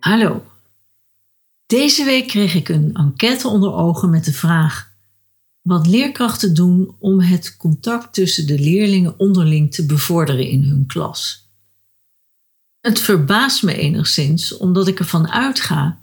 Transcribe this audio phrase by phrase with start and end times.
[0.00, 0.44] Hallo.
[1.66, 4.92] Deze week kreeg ik een enquête onder ogen met de vraag:
[5.62, 11.48] wat leerkrachten doen om het contact tussen de leerlingen onderling te bevorderen in hun klas.
[12.80, 16.02] Het verbaast me enigszins omdat ik ervan uitga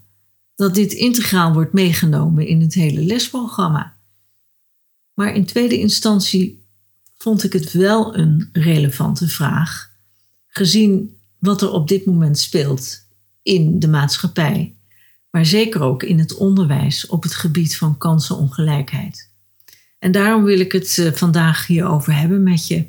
[0.55, 3.97] dat dit integraal wordt meegenomen in het hele lesprogramma.
[5.13, 6.65] Maar in tweede instantie
[7.17, 9.91] vond ik het wel een relevante vraag,
[10.47, 13.05] gezien wat er op dit moment speelt
[13.47, 14.75] in de maatschappij,
[15.29, 19.31] maar zeker ook in het onderwijs op het gebied van kansenongelijkheid.
[19.99, 22.85] En daarom wil ik het eh, vandaag hierover hebben met je.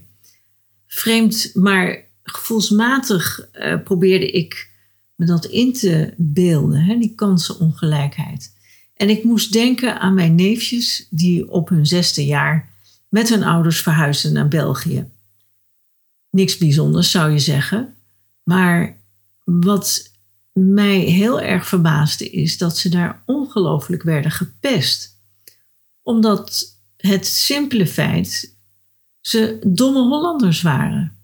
[0.86, 4.70] Vreemd, maar gevoelsmatig uh, probeerde ik
[5.14, 8.56] me dat in te beelden, hè, die kansenongelijkheid.
[8.94, 12.74] En ik moest denken aan mijn neefjes die op hun zesde jaar
[13.08, 15.08] met hun ouders verhuisden naar België.
[16.30, 17.94] Niks bijzonders zou je zeggen,
[18.42, 19.02] maar
[19.44, 20.07] wat
[20.58, 25.20] mij heel erg verbaasde is dat ze daar ongelooflijk werden gepest.
[26.02, 28.56] Omdat het simpele feit
[29.20, 31.16] ze domme Hollanders waren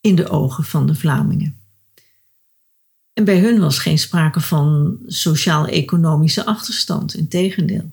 [0.00, 1.56] in de ogen van de Vlamingen.
[3.12, 7.92] En bij hun was geen sprake van sociaal-economische achterstand, integendeel.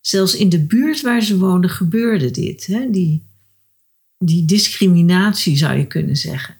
[0.00, 2.90] Zelfs in de buurt waar ze woonden gebeurde dit, hè?
[2.90, 3.26] Die,
[4.18, 6.56] die discriminatie zou je kunnen zeggen.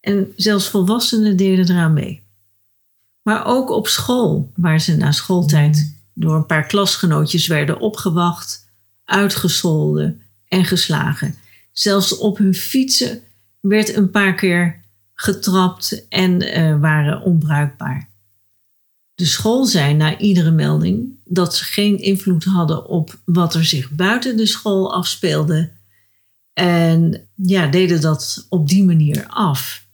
[0.00, 2.25] En zelfs volwassenen deden eraan mee.
[3.26, 8.70] Maar ook op school, waar ze na schooltijd door een paar klasgenootjes werden opgewacht,
[9.04, 11.34] uitgescholden en geslagen.
[11.72, 13.20] Zelfs op hun fietsen
[13.60, 14.80] werd een paar keer
[15.14, 18.08] getrapt en uh, waren onbruikbaar.
[19.14, 23.90] De school zei na iedere melding dat ze geen invloed hadden op wat er zich
[23.90, 25.70] buiten de school afspeelde.
[26.52, 29.86] En ja, deden dat op die manier af.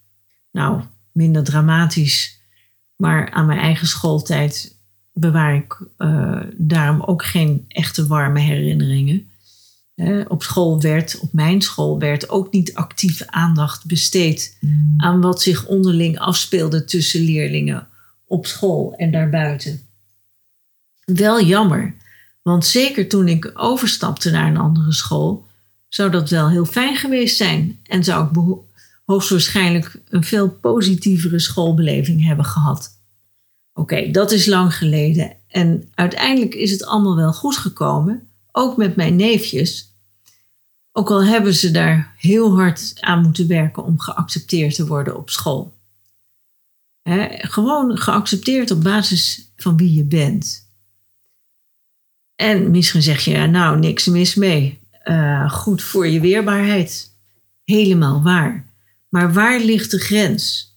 [0.51, 0.83] Nou,
[1.13, 2.41] minder dramatisch
[3.03, 4.79] maar aan mijn eigen schooltijd
[5.13, 9.31] bewaar ik uh, daarom ook geen echte warme herinneringen.
[10.29, 14.95] op school werd, op mijn school werd ook niet actieve aandacht besteed mm.
[14.97, 17.89] aan wat zich onderling afspeelde tussen leerlingen
[18.27, 19.81] op school en daarbuiten.
[21.05, 21.95] Wel jammer,
[22.43, 25.47] want zeker toen ik overstapte naar een andere school,
[25.89, 28.33] zou dat wel heel fijn geweest zijn en zou ik
[29.13, 33.01] hoogstwaarschijnlijk een veel positievere schoolbeleving hebben gehad.
[33.73, 35.37] Oké, dat is lang geleden.
[35.49, 39.95] En uiteindelijk is het allemaal wel goed gekomen, ook met mijn neefjes.
[40.93, 45.31] Ook al hebben ze daar heel hard aan moeten werken om geaccepteerd te worden op
[45.31, 45.81] school.
[47.29, 50.71] gewoon geaccepteerd op basis van wie je bent.
[52.35, 54.81] En misschien zeg je, ja, nou, niks mis mee.
[55.05, 57.11] Uh, goed voor je weerbaarheid.
[57.65, 58.72] Helemaal waar.
[59.15, 60.71] Maar waar ligt de grens?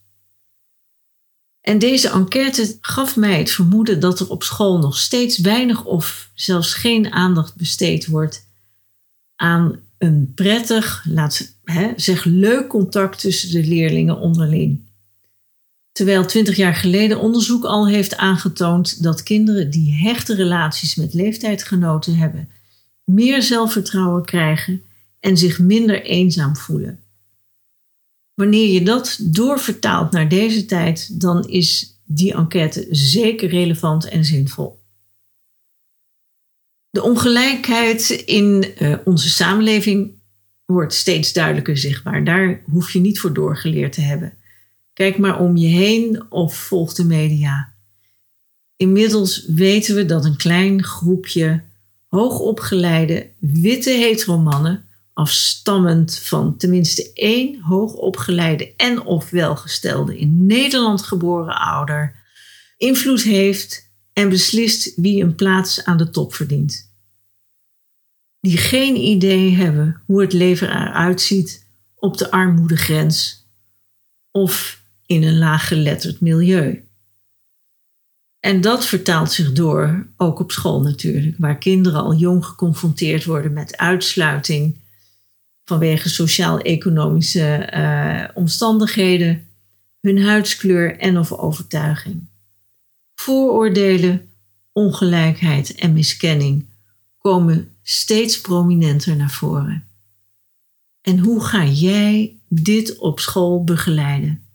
[1.61, 6.31] En deze enquête gaf mij het vermoeden dat er op school nog steeds weinig of
[6.33, 8.47] zelfs geen aandacht besteed wordt
[9.35, 14.89] aan een prettig, laat hè, zeg leuk contact tussen de leerlingen onderling.
[15.91, 22.17] Terwijl twintig jaar geleden onderzoek al heeft aangetoond dat kinderen die hechte relaties met leeftijdgenoten
[22.17, 22.49] hebben,
[23.03, 24.83] meer zelfvertrouwen krijgen
[25.19, 27.04] en zich minder eenzaam voelen.
[28.35, 34.83] Wanneer je dat doorvertaalt naar deze tijd, dan is die enquête zeker relevant en zinvol.
[36.89, 40.11] De ongelijkheid in uh, onze samenleving
[40.65, 42.23] wordt steeds duidelijker zichtbaar.
[42.23, 44.33] Daar hoef je niet voor doorgeleerd te hebben.
[44.93, 47.73] Kijk maar om je heen of volg de media.
[48.75, 51.63] Inmiddels weten we dat een klein groepje
[52.07, 54.84] hoogopgeleide witte heteromannen
[55.15, 62.15] afstammend van tenminste één hoogopgeleide en of welgestelde in Nederland geboren ouder,
[62.77, 66.93] invloed heeft en beslist wie een plaats aan de top verdient.
[68.39, 73.47] Die geen idee hebben hoe het leven eruit ziet op de armoedegrens
[74.31, 76.87] of in een laaggeletterd milieu.
[78.39, 83.53] En dat vertaalt zich door, ook op school natuurlijk, waar kinderen al jong geconfronteerd worden
[83.53, 84.83] met uitsluiting
[85.65, 89.49] vanwege sociaal-economische uh, omstandigheden,
[90.01, 92.27] hun huidskleur en of overtuiging.
[93.15, 94.29] Vooroordelen,
[94.71, 96.65] ongelijkheid en miskenning
[97.17, 99.87] komen steeds prominenter naar voren.
[101.01, 104.49] En hoe ga jij dit op school begeleiden?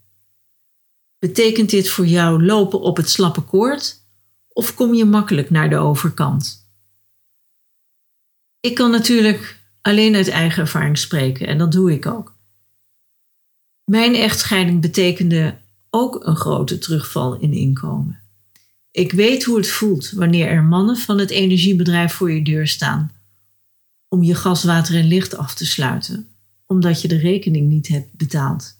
[1.19, 4.03] Betekent dit voor jou lopen op het slappe koord
[4.49, 6.69] of kom je makkelijk naar de overkant?
[8.61, 12.37] Ik kan natuurlijk alleen uit eigen ervaring spreken en dat doe ik ook.
[13.85, 15.59] Mijn echtscheiding betekende
[15.91, 18.21] ook een grote terugval in inkomen.
[18.91, 23.11] Ik weet hoe het voelt wanneer er mannen van het energiebedrijf voor je deur staan
[24.09, 26.29] om je gas, water en licht af te sluiten,
[26.67, 28.79] omdat je de rekening niet hebt betaald.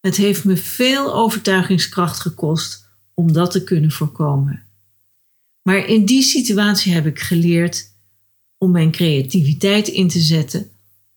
[0.00, 4.62] Het heeft me veel overtuigingskracht gekost om dat te kunnen voorkomen.
[5.62, 7.97] Maar in die situatie heb ik geleerd
[8.58, 10.70] om mijn creativiteit in te zetten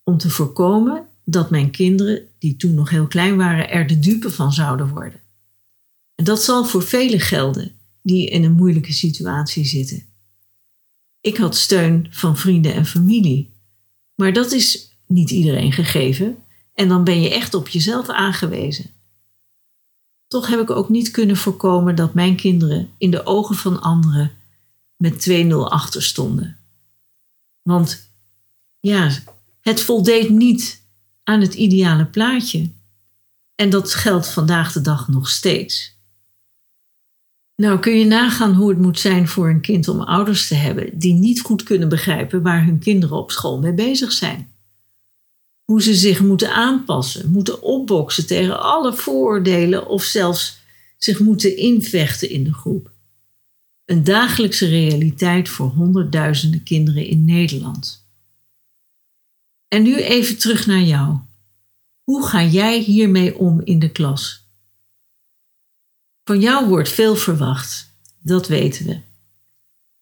[0.04, 4.32] om te voorkomen dat mijn kinderen, die toen nog heel klein waren, er de dupe
[4.32, 5.20] van zouden worden.
[6.16, 7.72] En dat zal voor velen gelden
[8.02, 10.04] die in een moeilijke situatie zitten.
[11.22, 13.54] Ik had steun van vrienden en familie,
[14.16, 16.38] maar dat is niet iedereen gegeven
[16.74, 18.90] en dan ben je echt op jezelf aangewezen.
[20.28, 24.32] Toch heb ik ook niet kunnen voorkomen dat mijn kinderen in de ogen van anderen
[24.98, 26.61] met 2-0 achter stonden.
[27.62, 28.12] Want
[28.80, 29.12] ja,
[29.62, 30.82] het voldeed niet
[31.24, 32.72] aan het ideale plaatje.
[33.56, 36.00] En dat geldt vandaag de dag nog steeds.
[37.56, 41.00] Nou kun je nagaan hoe het moet zijn voor een kind om ouders te hebben
[41.00, 44.54] die niet goed kunnen begrijpen waar hun kinderen op school mee bezig zijn.
[45.64, 50.60] Hoe ze zich moeten aanpassen, moeten opboksen tegen alle vooroordelen of zelfs
[50.98, 52.92] zich moeten invechten in de groep.
[53.92, 58.08] Een dagelijkse realiteit voor honderdduizenden kinderen in Nederland.
[59.68, 61.18] En nu even terug naar jou.
[62.04, 64.48] Hoe ga jij hiermee om in de klas?
[66.24, 69.00] Van jou wordt veel verwacht, dat weten we.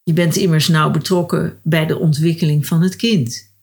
[0.04, 3.54] Je bent immers nauw betrokken bij de ontwikkeling van het kind.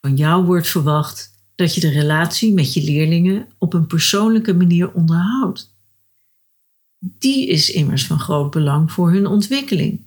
[0.00, 4.92] Van jou wordt verwacht dat je de relatie met je leerlingen op een persoonlijke manier
[4.92, 5.76] onderhoudt
[6.98, 10.06] die is immers van groot belang voor hun ontwikkeling.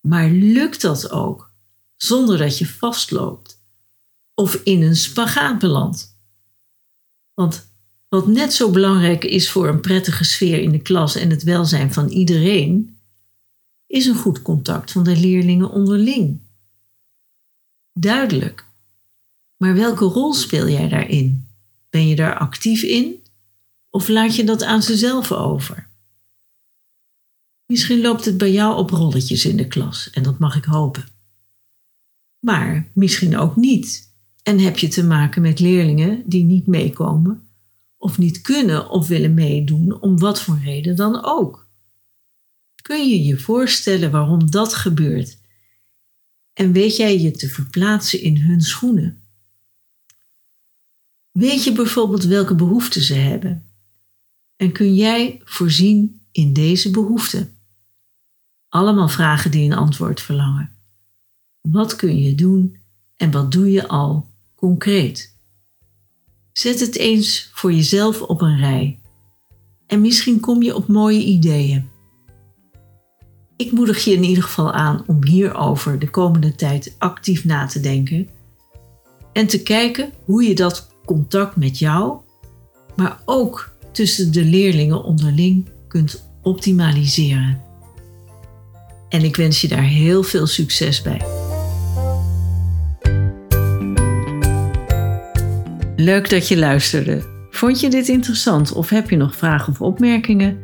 [0.00, 1.52] Maar lukt dat ook
[1.96, 3.62] zonder dat je vastloopt
[4.34, 6.18] of in een spagaat belandt?
[7.34, 7.72] Want
[8.08, 11.92] wat net zo belangrijk is voor een prettige sfeer in de klas en het welzijn
[11.92, 12.98] van iedereen,
[13.86, 16.40] is een goed contact van de leerlingen onderling.
[17.92, 18.66] Duidelijk.
[19.56, 21.48] Maar welke rol speel jij daarin?
[21.90, 23.22] Ben je daar actief in?
[23.90, 25.88] Of laat je dat aan zezelf over?
[27.66, 31.04] Misschien loopt het bij jou op rolletjes in de klas en dat mag ik hopen.
[32.38, 34.12] Maar misschien ook niet.
[34.42, 37.48] En heb je te maken met leerlingen die niet meekomen
[37.96, 41.68] of niet kunnen of willen meedoen om wat voor reden dan ook.
[42.82, 45.38] Kun je je voorstellen waarom dat gebeurt?
[46.52, 49.22] En weet jij je te verplaatsen in hun schoenen?
[51.30, 53.70] Weet je bijvoorbeeld welke behoeften ze hebben?
[54.56, 57.53] En kun jij voorzien in deze behoeften?
[58.74, 60.70] Allemaal vragen die een antwoord verlangen.
[61.60, 62.76] Wat kun je doen
[63.16, 65.36] en wat doe je al concreet?
[66.52, 69.00] Zet het eens voor jezelf op een rij
[69.86, 71.88] en misschien kom je op mooie ideeën.
[73.56, 77.80] Ik moedig je in ieder geval aan om hierover de komende tijd actief na te
[77.80, 78.28] denken
[79.32, 82.18] en te kijken hoe je dat contact met jou,
[82.96, 87.63] maar ook tussen de leerlingen onderling kunt optimaliseren.
[89.08, 91.20] En ik wens je daar heel veel succes bij.
[95.96, 97.32] Leuk dat je luisterde.
[97.50, 100.58] Vond je dit interessant of heb je nog vragen of opmerkingen?